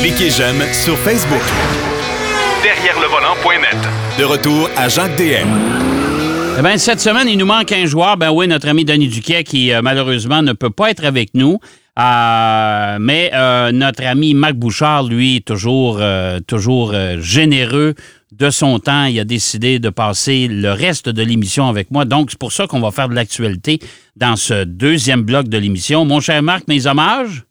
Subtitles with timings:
[0.00, 1.42] Cliquez j'aime sur Facebook.
[2.62, 3.76] Derrière le volant.net.
[4.18, 5.48] De retour à Jacques DM.
[6.58, 8.16] Eh bien, cette semaine, il nous manque un joueur.
[8.16, 11.58] Ben oui, notre ami Denis Duquet, qui euh, malheureusement ne peut pas être avec nous.
[11.98, 17.94] Euh, mais euh, notre ami Marc Bouchard, lui, toujours, euh, toujours euh, généreux
[18.32, 19.04] de son temps.
[19.04, 22.04] Il a décidé de passer le reste de l'émission avec moi.
[22.04, 23.78] Donc, c'est pour ça qu'on va faire de l'actualité
[24.16, 26.04] dans ce deuxième bloc de l'émission.
[26.04, 27.44] Mon cher Marc, mes hommages?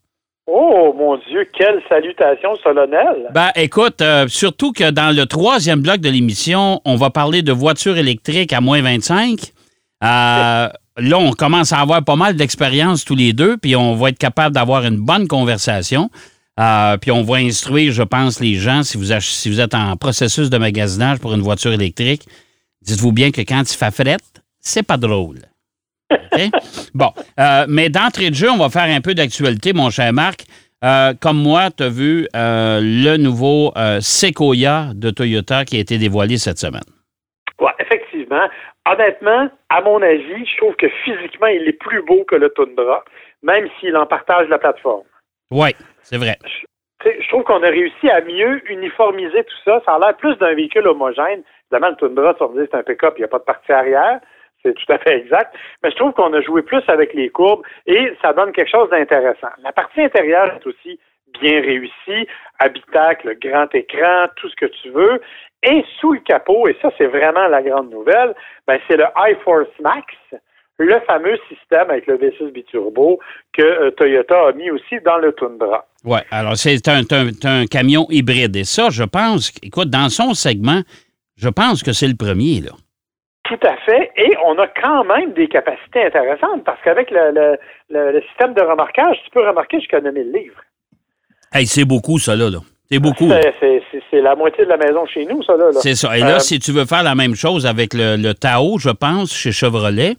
[0.52, 3.30] Oh mon Dieu, quelle salutation solennelle!
[3.34, 7.52] Ben, écoute, euh, surtout que dans le troisième bloc de l'émission, on va parler de
[7.52, 9.40] voitures électriques à moins 25.
[10.04, 14.10] Euh, là, on commence à avoir pas mal d'expérience tous les deux, puis on va
[14.10, 16.10] être capable d'avoir une bonne conversation.
[16.60, 19.98] Euh, puis on va instruire, je pense, les gens, si vous, si vous êtes en
[19.98, 22.24] processus de magasinage pour une voiture électrique,
[22.82, 25.49] dites-vous bien que quand il fait frette, c'est pas drôle.
[26.94, 30.46] Bon, euh, mais d'entrée de jeu, on va faire un peu d'actualité, mon cher Marc.
[30.84, 35.98] Euh, comme moi, tu as vu euh, le nouveau Sequoia de Toyota qui a été
[35.98, 36.88] dévoilé cette semaine.
[37.60, 38.48] Ouais, effectivement.
[38.90, 43.04] Honnêtement, à mon avis, je trouve que physiquement, il est plus beau que le Tundra,
[43.44, 45.04] même s'il en partage la plateforme.
[45.52, 45.70] Oui,
[46.02, 46.38] c'est vrai.
[47.04, 49.82] Je trouve qu'on a réussi à mieux uniformiser tout ça.
[49.86, 51.44] Ça a l'air plus d'un véhicule homogène.
[51.72, 54.20] Évidemment, le Tundra, dire c'est un pick-up, il n'y a pas de partie arrière.
[54.64, 55.56] C'est tout à fait exact.
[55.84, 58.90] Mais je trouve qu'on a joué plus avec les courbes et ça donne quelque chose
[58.90, 59.48] d'intéressant.
[59.64, 61.00] La partie intérieure est aussi
[61.40, 62.28] bien réussie.
[62.60, 65.22] Habitacle, grand écran, tout ce que tu veux.
[65.64, 68.34] Et sous le capot, et ça, c'est vraiment la grande nouvelle,
[68.68, 70.06] ben, c'est le iForce Max,
[70.78, 73.20] le fameux système avec le V6 biturbo
[73.54, 75.86] que euh, Toyota a mis aussi dans le Tundra.
[76.06, 78.56] Oui, alors c'est un, un- un camion hybride.
[78.56, 80.82] Et ça, je pense, écoute, dans son segment,
[81.38, 82.72] je pense que c'est le premier, là.
[83.50, 84.12] Tout à fait.
[84.16, 87.58] Et on a quand même des capacités intéressantes parce qu'avec le, le-
[87.90, 90.62] le- le système de remorquage, tu peux remorquer jusqu'à 9000 livres.
[91.52, 92.50] Hey, c'est beaucoup, ça, là.
[92.50, 92.60] là.
[92.92, 93.30] C'est beaucoup.
[93.30, 95.66] C'est- la moitié de la maison chez nous, ça, là.
[95.74, 95.80] là.
[95.82, 96.16] C'est ça.
[96.18, 99.34] Et là, Euh, si tu veux faire la même chose avec le, Tao, je pense,
[99.34, 100.16] chez Chevrolet,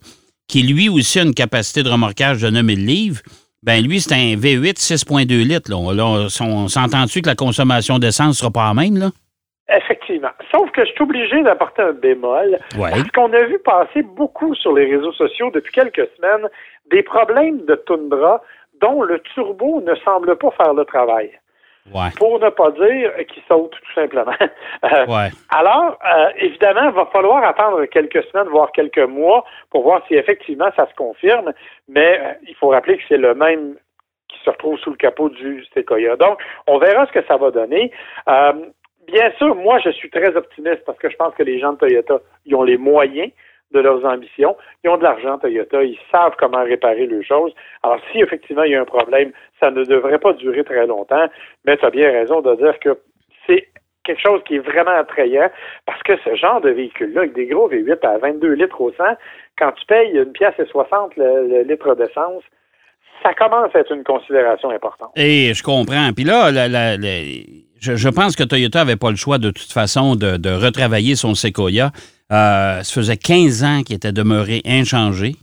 [0.48, 3.20] qui lui aussi a une capacité de remorquage de 9000 livres,
[3.62, 5.70] ben lui, c'est un V8 6.2 litres.
[5.70, 9.10] Là, on, on s'entend-tu que la consommation d'essence ne sera pas la même, là?
[9.70, 10.30] Effectivement.
[10.50, 12.58] Sauf que je suis obligé d'apporter un bémol.
[12.76, 12.90] Ouais.
[12.90, 16.48] Parce qu'on a vu passer beaucoup sur les réseaux sociaux depuis quelques semaines
[16.90, 18.42] des problèmes de Tundra
[18.80, 21.30] dont le turbo ne semble pas faire le travail.
[21.94, 22.08] Ouais.
[22.16, 24.32] Pour ne pas dire qu'il saute, tout simplement.
[24.82, 25.28] Euh, Ouais.
[25.50, 30.14] Alors, euh, évidemment, il va falloir attendre quelques semaines, voire quelques mois, pour voir si
[30.14, 31.52] effectivement ça se confirme.
[31.86, 33.76] Mais euh, il faut rappeler que c'est le même
[34.28, 36.16] qui se retrouve sous le capot du Sequoia.
[36.16, 37.92] Donc, on verra ce que ça va donner.
[39.06, 41.78] Bien sûr, moi, je suis très optimiste parce que je pense que les gens de
[41.78, 43.30] Toyota, ils ont les moyens
[43.72, 44.56] de leurs ambitions.
[44.84, 45.82] Ils ont de l'argent, Toyota.
[45.82, 47.52] Ils savent comment réparer les choses.
[47.82, 51.26] Alors, si effectivement il y a un problème, ça ne devrait pas durer très longtemps.
[51.64, 52.98] Mais tu as bien raison de dire que
[53.46, 53.68] c'est
[54.04, 55.50] quelque chose qui est vraiment attrayant
[55.86, 59.04] parce que ce genre de véhicule-là, avec des gros V8 à 22 litres au 100,
[59.58, 62.42] quand tu payes une pièce et 60 le, le litre d'essence,
[63.22, 65.10] ça commence à être une considération importante.
[65.16, 66.12] Et je comprends.
[66.14, 67.22] Puis là, la- la- la-
[67.80, 71.16] je, je pense que Toyota n'avait pas le choix de toute façon de, de retravailler
[71.16, 71.92] son Sequoia.
[72.32, 75.36] Euh, ça faisait 15 ans qu'il était demeuré inchangé.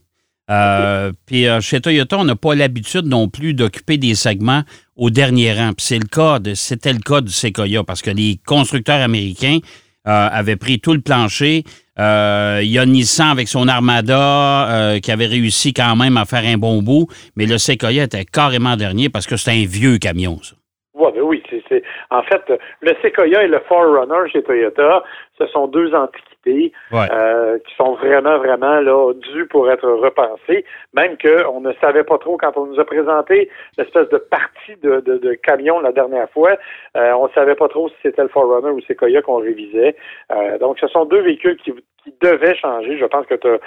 [0.50, 4.64] Euh, Puis euh, chez Toyota, on n'a pas l'habitude non plus d'occuper des segments
[4.96, 5.74] au dernier rang.
[5.74, 9.60] Puis c'est le cas de, c'était le cas du Sequoia parce que les constructeurs américains
[10.06, 11.66] avaient pris tout le plancher.
[12.00, 16.44] Euh, y a Nissan avec son Armada euh, qui avait réussi quand même à faire
[16.46, 20.40] un bon bout, mais le Sequoia était carrément dernier parce que c'est un vieux camion,
[20.42, 20.56] ça.
[20.94, 21.12] Ben
[22.10, 22.42] en fait,
[22.82, 25.04] le Sequoia et le Forerunner chez Toyota,
[25.38, 27.08] ce sont deux antiquités Ouais.
[27.12, 30.64] euh, qui sont vraiment, vraiment là dues pour être repensées.
[30.94, 35.02] Même qu'on ne savait pas trop quand on nous a présenté l'espèce de partie de,
[35.02, 36.52] de, de camion la dernière fois.
[36.96, 39.98] euh, on ne savait pas trop si c'était le Forerunner ou le Sequoia qu'on révisait.
[40.32, 41.74] Euh, donc, ce sont deux véhicules qui,
[42.08, 42.98] qui devaient changer.
[42.98, 43.60] Je pense que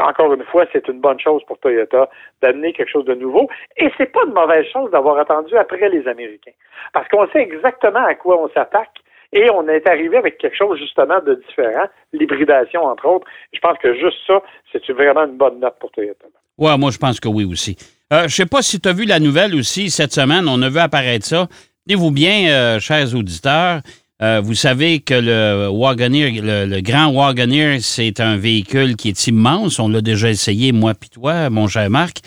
[0.00, 2.08] encore une fois, c'est une bonne chose pour Toyota
[2.42, 3.48] d'amener quelque chose de nouveau.
[3.76, 6.52] Et c'est pas une mauvaise chose d'avoir attendu après les Américains.
[6.92, 8.94] Parce qu'on sait exactement à quoi on s'attaque
[9.32, 13.26] et on est arrivé avec quelque chose justement de différent, l'hybridation entre autres.
[13.52, 14.42] Je pense que juste ça,
[14.72, 16.26] c'est vraiment une bonne note pour Toyota.
[16.56, 17.76] Ouais, moi, je pense que oui aussi.
[18.12, 20.48] Euh, je sais pas si tu as vu la nouvelle aussi cette semaine.
[20.48, 21.46] On a vu apparaître ça.
[21.86, 23.80] Tenez-vous bien, euh, chers auditeurs.
[24.22, 29.26] Euh, vous savez que le Wagoneer, le, le grand Wagoneer, c'est un véhicule qui est
[29.26, 29.78] immense.
[29.78, 32.18] On l'a déjà essayé, moi puis toi, mon cher Marc.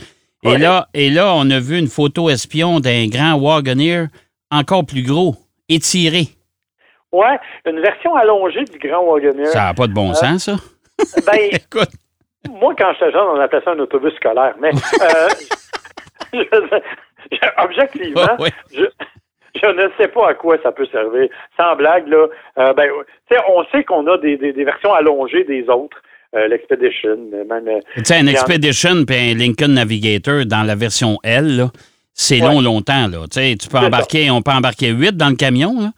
[0.43, 4.05] Et, là, et là, on a vu une photo espion d'un grand Wagoneer
[4.49, 5.35] encore plus gros,
[5.69, 6.29] étiré.
[7.11, 9.47] Ouais, une version allongée du Grand Wagoneer.
[9.47, 10.55] Ça n'a pas de bon sens, ça?
[11.25, 11.89] Ben, Écoute,
[12.49, 14.55] moi, quand j'étais jeune, on appelait ça un autobus scolaire.
[14.61, 15.29] Mais euh,
[16.33, 16.79] je-
[17.31, 18.38] je- objectivement,
[18.73, 18.85] je,
[19.62, 21.27] je ne sais pas à quoi ça peut servir.
[21.57, 22.27] Sans blague, là,
[22.59, 22.89] euh, ben,
[23.50, 25.98] on sait qu'on a des, des, des versions allongées des autres.
[26.33, 27.18] Euh, L'Expedition,
[27.50, 27.68] même.
[27.68, 31.68] euh, Tu sais, un Expedition puis un Lincoln Navigator dans la version L, là,
[32.13, 32.48] c'est Ouais.
[32.48, 33.07] long, longtemps.
[33.07, 33.19] Là.
[33.30, 35.74] Tu peux embarquer, on peut embarquer 8 dans le camion.
[35.80, 35.89] Là.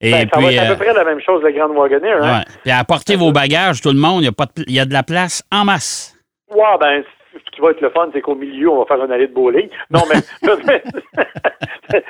[0.00, 2.12] Et ben, ça puis, va être à peu près la même chose, le Grand Wagoneer.
[2.22, 2.38] Hein?
[2.38, 2.44] ouais.
[2.62, 4.92] puis apporter vos bagages, tout le monde, il y, a pas de y a de
[4.92, 6.14] la place en masse.
[6.54, 7.02] Ouais, ben,
[7.44, 9.34] ce qui va être le fun, c'est qu'au milieu, on va faire une allée de
[9.34, 9.68] bowling.
[9.90, 10.20] Non, mais,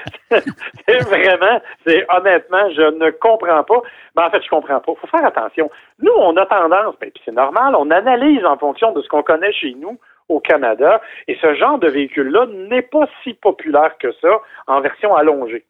[0.89, 3.83] c'est vraiment, c'est honnêtement, je ne comprends pas.
[4.15, 4.93] Ben, en fait, je comprends pas.
[5.01, 5.71] faut faire attention.
[6.01, 9.23] Nous, on a tendance, ben, puis c'est normal, on analyse en fonction de ce qu'on
[9.23, 9.99] connaît chez nous
[10.29, 15.17] au Canada, et ce genre de véhicule-là n'est pas si populaire que ça en version
[15.17, 15.65] allongée.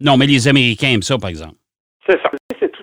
[0.00, 1.56] Non, mais les Américains aiment ça, par exemple.
[2.06, 2.30] C'est ça.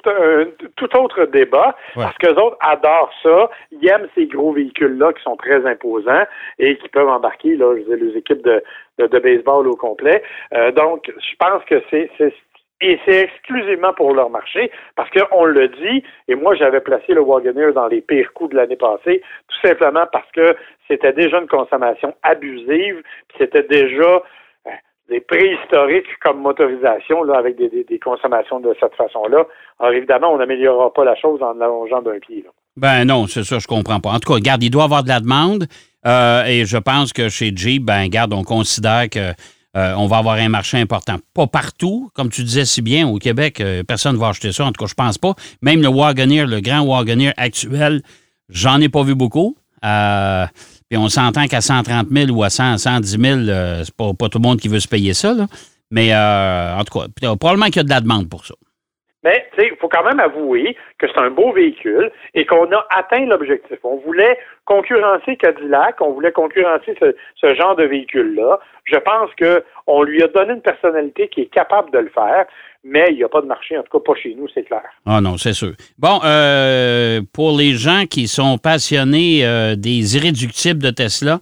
[0.09, 0.45] Un
[0.75, 2.03] tout autre débat Ouais.
[2.03, 3.49] parce que les autres adorent ça.
[3.71, 6.23] Ils aiment ces gros véhicules-là qui sont très imposants
[6.59, 8.63] et qui peuvent embarquer là, je dire, les équipes de,
[8.99, 10.23] de, de baseball au complet.
[10.53, 12.09] Euh, donc, je pense que c'est
[12.79, 17.21] et c'est exclusivement pour leur marché parce qu'on le dit, et moi j'avais placé le
[17.21, 20.55] Wagoneer dans les pires coups de l'année passée, tout simplement parce que
[20.87, 24.21] c'était déjà une consommation abusive, puis c'était déjà
[25.09, 29.45] des préhistoriques comme motorisation là, avec des, consommations de cette façon-là.
[29.79, 32.43] Alors évidemment, on n'améliorera pas la chose en l'allongeant d'un pied.
[32.45, 32.51] là.
[32.75, 34.09] Ben non, c'est ça, je comprends pas.
[34.11, 35.65] En tout cas, regarde, il doit y avoir de la demande.
[36.05, 39.33] euh, et je pense que chez Jeep, ben, regarde, on considère que
[39.77, 41.17] euh, on va avoir un marché important.
[41.33, 44.65] Pas partout, comme tu disais si bien, au Québec, euh, personne ne va acheter ça.
[44.65, 45.33] En tout cas, je pense pas.
[45.61, 48.01] Même le Wagoneer, le grand Wagoneer actuel,
[48.49, 49.55] j'en ai pas vu beaucoup.
[49.85, 50.45] Euh,
[50.89, 54.29] puis on s'entend qu'à 130 000 ou à 100, 110 000, euh, c'est pas, pas
[54.29, 55.33] tout le monde qui veut se payer ça.
[55.33, 55.47] là.
[55.91, 58.53] Mais euh, en tout cas, euh, probablement qu'il y a de la demande pour ça.
[59.27, 63.25] Mais il faut quand même avouer que c'est un beau véhicule et qu'on a atteint
[63.25, 63.77] l'objectif.
[63.83, 68.57] On voulait concurrencer Cadillac, on voulait concurrencer ce, ce genre de véhicule-là.
[68.85, 72.45] Je pense qu'on lui a donné une personnalité qui est capable de le faire,
[72.85, 74.83] mais il n'y a pas de marché, en tout cas pas chez nous, c'est clair.
[75.05, 75.73] Ah non, c'est sûr.
[75.97, 81.39] Bon, euh, pour les gens qui sont passionnés euh, des irréductibles de Tesla,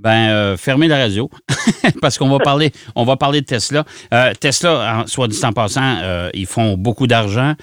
[0.00, 1.28] ben euh, fermez la radio
[2.00, 3.84] parce qu'on va parler, on va parler de Tesla.
[4.14, 7.54] Euh, Tesla, soit dit en passant, euh, ils font beaucoup d'argent.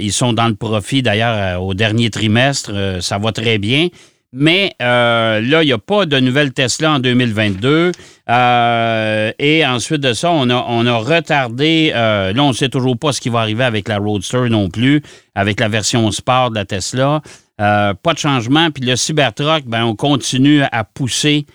[0.00, 2.98] Ils sont dans le profit d'ailleurs au dernier trimestre.
[3.00, 3.88] Ça va très bien.
[4.34, 7.92] Mais là, il n'y a pas de nouvelle Tesla en 2022.
[8.28, 11.90] Euh, et ensuite de ça, on a, on a retardé.
[11.94, 15.02] là, on ne sait toujours pas ce qui va arriver avec la Roadster non plus,
[15.34, 17.22] avec la version Sport de la Tesla.
[17.56, 18.70] Pas de changement.
[18.70, 21.46] Puis le Cybertruck, ben, on continue à pousser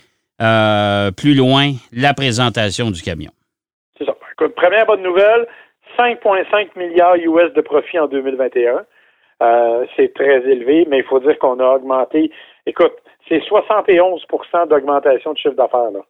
[0.41, 3.31] euh, plus loin la présentation du camion.
[3.97, 4.15] C'est ça.
[4.33, 5.47] Écoute, première bonne nouvelle,
[5.97, 8.85] 5,5 milliards US de profit en 2021.
[9.43, 12.31] Euh, c'est très élevé, mais il faut dire qu'on a augmenté.
[12.65, 12.93] Écoute,
[13.27, 15.91] c'est 71% d'augmentation de chiffre d'affaires.
[15.91, 16.01] là.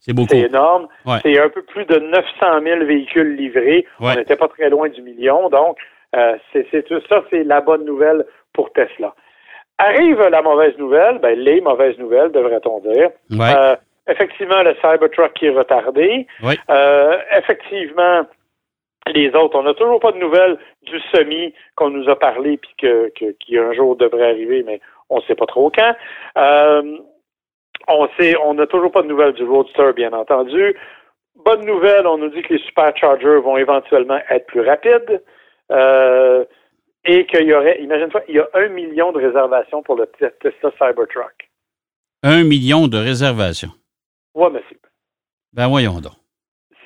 [0.00, 0.28] C'est beaucoup.
[0.30, 0.88] C'est énorme.
[1.04, 1.18] Ouais.
[1.22, 3.86] C'est un peu plus de 900 000 véhicules livrés.
[4.00, 4.12] Ouais.
[4.12, 5.48] On n'était pas très loin du million.
[5.48, 5.78] Donc,
[6.14, 9.14] euh, c'est c'est tout ça, c'est la bonne nouvelle pour Tesla.
[9.78, 13.10] Arrive la mauvaise nouvelle, ben, les mauvaises nouvelles, devrait-on dire.
[13.30, 13.54] Ouais.
[13.54, 13.76] Euh,
[14.08, 16.26] effectivement, le Cybertruck qui est retardé.
[16.42, 16.56] Ouais.
[16.70, 18.22] Euh, effectivement,
[19.14, 22.70] les autres, on n'a toujours pas de nouvelles du semi qu'on nous a parlé puis
[22.78, 24.80] que, que- qui un jour devrait arriver, mais
[25.10, 25.94] on ne sait pas trop quand.
[26.38, 26.96] Euh,
[27.88, 30.74] on sait, on n'a toujours pas de nouvelles du Roadster, bien entendu.
[31.44, 35.22] Bonne nouvelle, on nous dit que les superchargers vont éventuellement être plus rapides.
[35.70, 36.44] Euh,
[37.06, 40.26] et qu'il y aurait, imagine-toi, il y a un million de réservations pour le Te-
[40.40, 41.48] Tesla Cybertruck.
[42.22, 43.70] Un million de réservations.
[44.34, 44.78] Ouais, monsieur.
[45.52, 46.12] Ben voyons donc.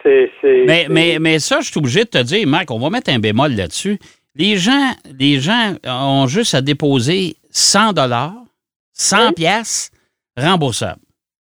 [0.02, 2.78] C'est, c'est, Mais, c'est- mais, mais ça, je suis obligé de te dire, Marc, on
[2.78, 3.98] va mettre un bémol là-dessus.
[4.36, 8.32] Les gens, les gens ont juste à déposer 100 dollars,
[8.92, 9.34] 100 Oui.
[9.34, 9.90] pièces
[10.36, 11.00] remboursables.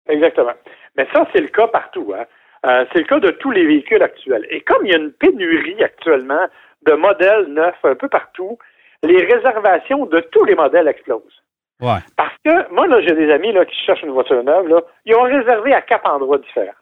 [0.08, 0.52] Exactement.
[0.96, 2.12] Mais ça, c'est le cas partout.
[2.16, 2.24] Hein.
[2.66, 4.46] Euh, c'est le cas de tous les véhicules actuels.
[4.50, 6.46] Et comme il y a une pénurie actuellement
[6.86, 8.58] de modèles neufs un peu partout,
[9.02, 11.42] les réservations de tous les modèles explosent.
[11.80, 11.98] Ouais.
[12.16, 14.68] Parce que moi, là, j'ai des amis là, qui cherchent une voiture neuve.
[14.68, 16.72] Là, ils ont réservé à quatre endroits différents.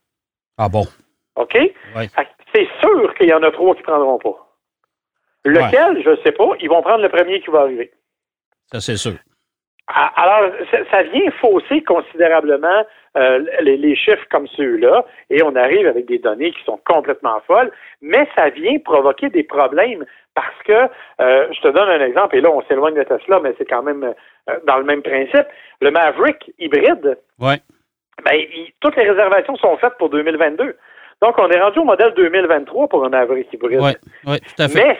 [0.56, 0.84] Ah bon?
[1.36, 1.54] OK?
[1.54, 2.08] Ouais.
[2.52, 4.48] C'est sûr qu'il y en a trois qui ne prendront pas.
[5.44, 6.50] Lequel, je ne sais pas.
[6.60, 7.92] Ils vont prendre le premier qui va arriver.
[8.72, 9.14] Ça, c'est sûr.
[9.88, 12.84] Ah, Alors, ça, ça vient fausser considérablement
[13.16, 17.40] euh, les, les chiffres comme ceux-là, et on arrive avec des données qui sont complètement
[17.46, 17.70] folles,
[18.02, 20.04] mais ça vient provoquer des problèmes
[20.34, 20.72] parce que,
[21.22, 23.82] euh, je te donne un exemple, et là, on s'éloigne de Tesla, mais c'est quand
[23.82, 24.04] même
[24.48, 25.46] euh, dans le même principe.
[25.80, 27.56] Le Maverick hybride, Ouais.
[28.24, 30.76] ben, il- toutes les réservations sont faites pour 2022.
[31.22, 33.80] Donc, on est rendu au modèle 2023 pour un Maverick hybride.
[33.80, 33.96] Ouais.
[34.26, 34.78] Ouais, tout à fait.
[34.86, 34.98] Mais,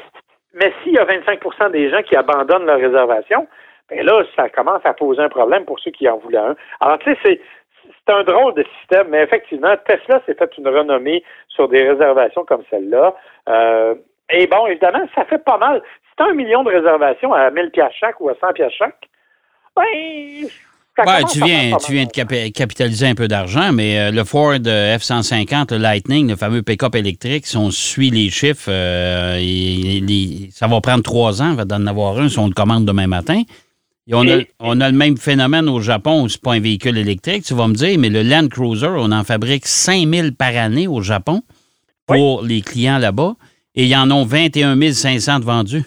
[0.54, 3.46] mais s'il y a 25% des gens qui abandonnent leur réservation,
[3.90, 6.56] ben là, ça commence à poser un problème pour ceux qui en voulaient un.
[6.80, 7.40] Alors, tu sais, c'est,
[7.84, 12.44] c'est un drôle de système, mais effectivement, Tesla s'est fait une renommée sur des réservations
[12.44, 13.14] comme celle-là.
[13.48, 13.94] Euh,
[14.30, 15.82] et bon, évidemment, ça fait pas mal.
[16.16, 19.08] Si un million de réservations à 1000 pièces chaque ou à 100 pièces chaque,
[19.76, 19.84] ben,
[21.06, 24.98] Ouais, tu viens, tu viens de capitaliser un peu d'argent, mais euh, le Ford euh,
[24.98, 29.38] F-150, le Lightning, le fameux pick-up électrique, si on suit les chiffres, euh,
[30.50, 33.42] ça va prendre trois ans d'en avoir un si on le commande demain matin.
[34.08, 36.96] Et on, a, on, a, le même phénomène au Japon où c'est pas un véhicule
[36.96, 40.88] électrique, tu vas me dire, mais le Land Cruiser, on en fabrique 5000 par année
[40.88, 41.42] au Japon
[42.06, 43.34] pour les clients là-bas
[43.74, 45.84] et il y en ont 21 500 vendus.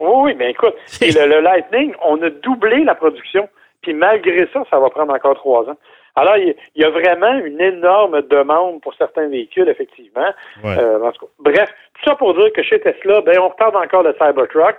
[0.00, 3.48] Oui, mais écoute, le Lightning, on a doublé la production.
[3.82, 5.76] Puis malgré ça, ça va prendre encore trois ans.
[6.16, 10.30] Alors, il y a vraiment une énorme demande pour certains véhicules, effectivement.
[10.64, 14.76] Euh, bref, tout ça pour dire que chez Tesla, ben, on reparle encore le Cybertruck.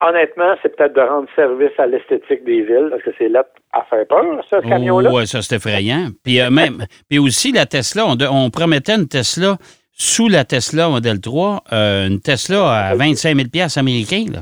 [0.00, 3.82] Honnêtement, c'est peut-être de rendre service à l'esthétique des villes, parce que c'est là à
[3.84, 5.10] faire peur, ce camion-là.
[5.12, 6.06] Oui, ça, c'est effrayant.
[6.24, 9.56] Puis, euh, même, puis aussi, la Tesla, on, promettait une Tesla
[9.92, 14.40] sous la Tesla Model 3, euh, une Tesla à 25 000 américains, là.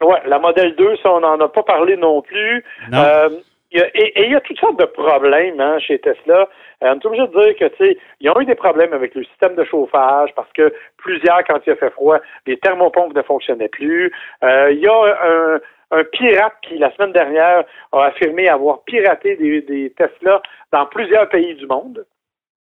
[0.00, 2.64] Oui, la modèle 2, ça, on n'en a pas parlé non plus.
[2.94, 3.28] Euh,
[3.72, 6.48] et il y a toutes sortes de problèmes hein, chez Tesla.
[6.82, 9.14] Euh, on est obligé de dire que, tu sais, ils ont eu des problèmes avec
[9.14, 13.22] le système de chauffage parce que plusieurs, quand il a fait froid, les thermopompes ne
[13.22, 14.12] fonctionnaient plus.
[14.42, 19.62] Euh, il y a un, pirate qui, la semaine dernière, a affirmé avoir piraté des,
[19.62, 22.04] des Tesla dans plusieurs pays du monde.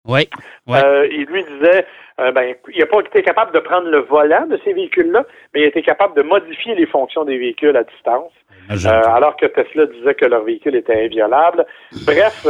[0.08, 0.27] Oui.
[0.70, 1.86] Euh, il lui disait,
[2.20, 5.62] euh, ben, il n'a pas été capable de prendre le volant de ces véhicules-là, mais
[5.62, 8.32] il a été capable de modifier les fonctions des véhicules à distance,
[8.72, 11.65] euh, alors que Tesla disait que leur véhicule était inviolable.
[12.06, 12.48] Bref,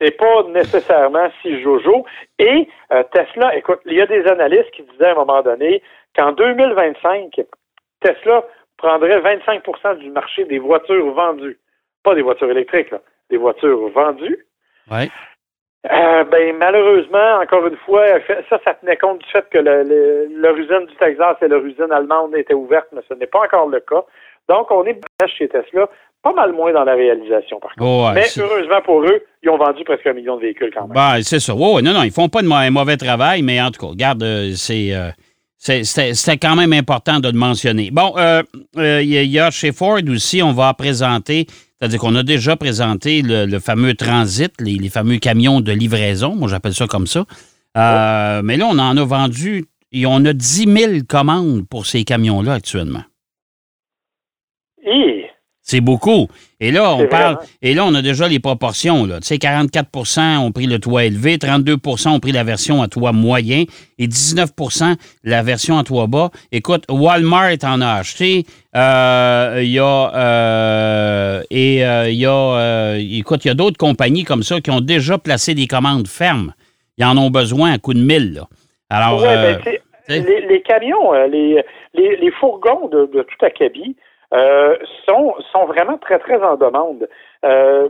[0.00, 2.04] c'est pas nécessairement si jojo.
[2.38, 2.68] Et
[3.12, 5.82] Tesla, écoute, il y a des analystes qui disaient à un moment donné
[6.14, 7.40] qu'en 2025,
[8.00, 8.44] Tesla
[8.76, 11.58] prendrait 25% du marché des voitures vendues.
[12.02, 13.00] Pas des voitures électriques, là,
[13.30, 14.46] des voitures vendues.
[14.90, 15.08] Ouais.
[15.90, 18.04] Euh, ben malheureusement, encore une fois,
[18.50, 22.34] ça, ça tenait compte du fait que leur usine du Texas et leur usine allemande
[22.34, 24.04] étaient ouvertes, mais ce n'est pas encore le cas.
[24.48, 25.00] Donc, on est
[25.36, 25.88] chez Tesla,
[26.22, 28.14] pas mal moins dans la réalisation, par contre.
[28.14, 30.94] mais heureusement pour eux, ils ont vendu presque un million de véhicules quand même.
[30.94, 31.54] Ben, c'est ça.
[31.54, 34.52] non, non, ils font pas de un mauvais travail, mais en tout cas, regarde, euh,
[34.54, 34.94] c'est.
[34.94, 35.10] Euh,
[35.60, 37.90] c'était quand même important de le mentionner.
[37.90, 38.14] Bon,
[38.76, 43.58] il y, a chez Ford aussi, on va présenter c'est-à-dire qu'on a déjà présenté le,
[43.60, 47.24] fameux transit, les, fameux camions de livraison, moi j'appelle ça comme ça.
[47.76, 52.02] Euh, mais là, on en a vendu, et on a 10 000 commandes pour ces
[52.02, 53.02] camions-là actuellement.
[55.68, 56.28] C'est beaucoup.
[56.60, 57.36] Et là, on parle.
[57.60, 59.04] Et là, on a déjà les proportions.
[59.04, 59.20] Là.
[59.20, 63.12] Tu sais, 44% ont pris le toit élevé, 32% ont pris la version à toit
[63.12, 63.64] moyen
[63.98, 66.30] et 19% la version à toit bas.
[66.52, 68.46] Écoute, Walmart en a acheté.
[68.74, 70.14] Euh, il y a.
[70.14, 72.96] Euh, et euh, il y a.
[72.96, 76.54] écoute, il y a d'autres compagnies comme ça qui ont déjà placé des commandes fermes.
[76.96, 78.32] Ils en ont besoin à coup de mille.
[78.32, 78.48] Là.
[78.88, 79.20] Alors.
[79.20, 79.60] Ben,
[80.08, 83.94] les, camions, les, les, fourgons de, de tout acabit,
[84.34, 87.08] euh, sont, sont vraiment très, très en demande.
[87.44, 87.88] Euh,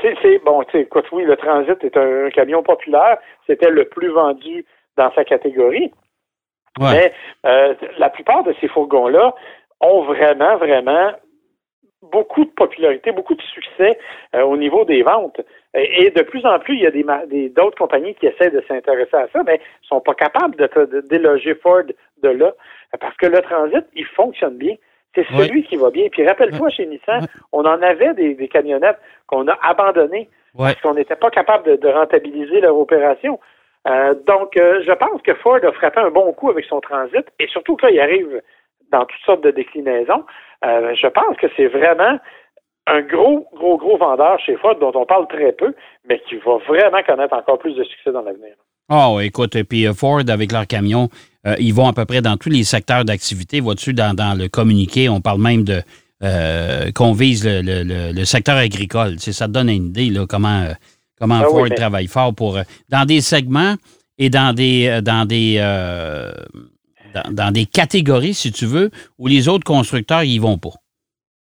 [0.00, 3.18] c'est bon, écoute, oui, le Transit est un, camion populaire.
[3.46, 4.64] C'était le plus vendu
[4.96, 5.92] dans sa catégorie.
[6.78, 7.12] Mais
[7.46, 9.34] euh, la plupart de ces fourgons-là
[9.80, 11.12] ont vraiment, vraiment
[12.02, 13.98] beaucoup de popularité, beaucoup de succès
[14.34, 15.40] au niveau des ventes.
[15.74, 16.90] Et, de plus en plus, il y a
[17.26, 20.84] des d'autres compagnies qui essaient de s'intéresser à ça, mais ne sont pas capables de,
[20.84, 21.82] de, déloger Ford
[22.22, 22.52] de là.
[23.00, 24.76] Parce que le transit, il fonctionne bien.
[25.16, 26.08] C'est celui qui va bien.
[26.10, 31.16] Puis rappelle-toi, chez Nissan, on en avait des, camionnettes qu'on a abandonnées parce qu'on n'était
[31.16, 33.40] pas capable de, rentabiliser leur opération.
[33.88, 37.24] Euh, donc, euh, je pense que Ford a frappé un bon coup avec son transit
[37.38, 38.42] et surtout que là, il arrive
[38.90, 40.24] dans toutes sortes de déclinaisons.
[40.64, 42.18] Euh, je pense que c'est vraiment
[42.88, 45.74] un gros, gros, gros vendeur chez Ford dont on parle très peu,
[46.08, 48.54] mais qui va vraiment connaître encore plus de succès dans l'avenir.
[48.88, 51.08] Oh, écoute, et puis Ford, avec leur camion,
[51.46, 53.60] euh, ils vont à peu près dans tous les secteurs d'activité.
[53.60, 55.80] Vois-tu, dans, le communiqué, on parle même de
[56.22, 59.18] euh, qu'on vise le, secteur agricole.
[59.18, 60.72] ça te donne une idée là, comment, euh,
[61.18, 63.74] comment ah Ford travaille fort pour dans des segments
[64.18, 65.60] et dans des dans des
[67.30, 70.74] dans, des catégories, si tu veux, où les autres constructeurs y vont pas.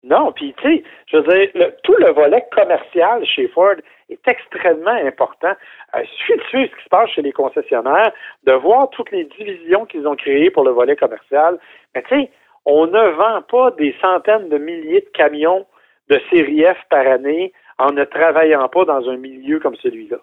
[0.03, 3.75] Non, puis tu sais, je veux dire, tout le volet commercial chez Ford
[4.09, 5.53] est extrêmement important.
[5.95, 8.11] Euh, il suffit de suivre ce qui se passe chez les concessionnaires,
[8.43, 11.57] de voir toutes les divisions qu'ils ont créées pour le volet commercial.
[11.93, 12.31] Mais tu sais,
[12.65, 15.65] on ne vend pas des centaines de milliers de camions
[16.09, 20.17] de série F par année en ne travaillant pas dans un milieu comme celui-là.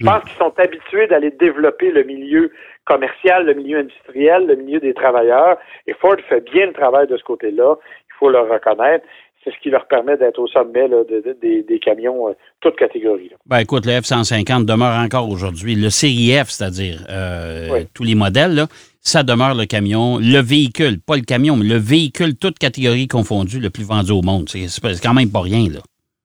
[0.00, 2.50] Je pense qu'ils sont habitués d'aller développer le milieu
[2.84, 5.56] commercial, le milieu industriel, le milieu des travailleurs.
[5.86, 7.76] Et Ford fait bien le travail de ce côté-là.
[8.08, 9.06] Il faut le reconnaître.
[9.44, 12.32] C'est ce qui leur permet d'être au sommet là, de- de- des, des camions, euh,
[12.60, 13.28] toutes catégories.
[13.28, 13.36] là.
[13.46, 15.74] Ben écoute, le F-150 demeure encore aujourd'hui.
[15.74, 17.86] Le série F, c'est-à-dire euh, Oui.
[17.94, 18.66] tous les modèles, là,
[19.00, 23.60] ça demeure le camion, le véhicule, pas le camion, mais le véhicule, toutes catégories confondues,
[23.60, 24.48] le plus vendu au monde.
[24.48, 25.80] C'est quand même pas rien, là.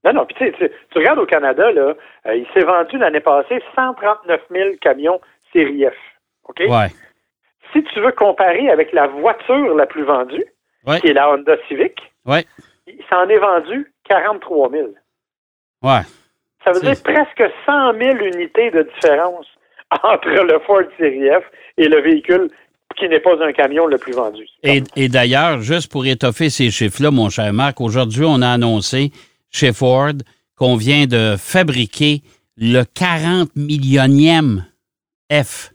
[0.05, 1.93] Non, non, puis tu tu- tu regardes au Canada, là,
[2.27, 5.19] euh, il s'est vendu l'année passée 139 000 camions
[5.51, 5.93] série F.
[6.47, 6.61] OK?
[6.69, 6.88] Ouais.
[7.73, 10.43] Si tu veux comparer avec la voiture la plus vendue,
[10.88, 11.01] Ouais.
[11.01, 12.45] qui est la Honda Civic, Ouais.
[12.98, 14.88] Il s'en est vendu 43 000.
[15.84, 16.01] Ouais.
[16.63, 19.46] Ça veut dire presque 100 000 unités de différence
[20.03, 21.43] entre le Ford Série F
[21.77, 22.50] et le véhicule
[22.98, 24.46] qui n'est pas un camion le plus vendu.
[24.63, 29.12] Et, et d'ailleurs, juste pour étoffer ces chiffres-là, mon cher Marc, aujourd'hui, on a annoncé
[29.51, 30.13] chez Ford
[30.55, 32.22] qu'on vient de fabriquer
[32.58, 34.65] le 40 millionième
[35.31, 35.72] F.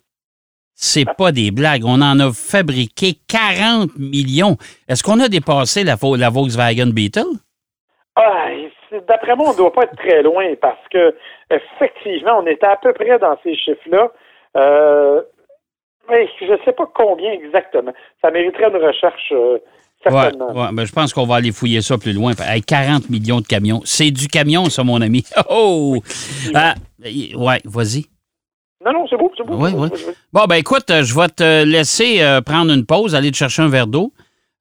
[0.85, 1.85] C'est pas des blagues.
[1.87, 4.57] On en a fabriqué 40 millions.
[4.87, 7.25] Est-ce qu'on a dépassé la, Vo- la Volkswagen Beetle?
[8.17, 8.47] Ah,
[9.09, 11.15] d'après moi, on ne doit pas être très loin parce que
[11.51, 14.13] effectivement, on était à peu près dans ces chiffres-là.
[14.57, 15.23] Euh,
[16.11, 17.93] mais je ne sais pas combien exactement.
[18.23, 19.59] Ça mériterait une recherche euh,
[20.03, 20.53] certainement.
[20.53, 22.33] ouais, ben, je pense qu'on va aller fouiller ça plus loin.
[22.47, 23.81] Hey, 40 millions de camions.
[23.85, 25.25] C'est du camion, ça, mon ami.
[25.49, 25.97] Oh!
[26.55, 28.05] Ah, ouais, vas-y.
[28.85, 29.55] Non, non, c'est beau, c'est beau.
[29.57, 29.89] Oui, oui.
[30.33, 33.63] Bon, ben écoute, euh, je vais te laisser euh, prendre une pause, aller te chercher
[33.63, 34.13] un verre d'eau.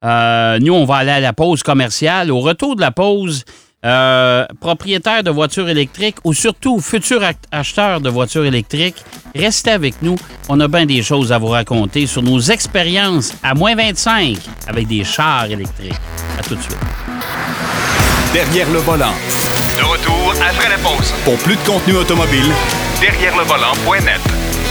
[0.06, 2.32] Euh, nous, on va aller à la pause commerciale.
[2.32, 3.44] Au retour de la pause,
[3.86, 9.04] euh, propriétaire de voitures électriques ou surtout futur ac- acheteur de voitures électriques,
[9.36, 10.16] restez avec nous.
[10.48, 14.38] On a bien des choses à vous raconter sur nos expériences à moins 25
[14.68, 15.96] avec des chars électriques.
[16.40, 16.78] À tout de suite.
[18.34, 19.14] Derrière le volant.
[19.78, 21.14] De retour après la pause.
[21.26, 22.52] Pour plus de contenu automobile,
[23.04, 24.63] Derrière le volant.net.